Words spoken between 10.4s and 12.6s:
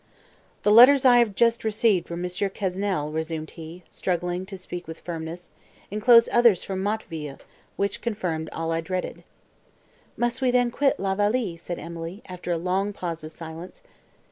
we then quit La Vallée?" said Emily, after a